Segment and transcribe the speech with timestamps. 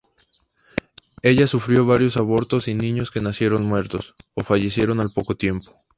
[1.21, 5.79] Ella sufrió varios abortos y niños que nacieron muertos, o fallecieron al poco tiempo.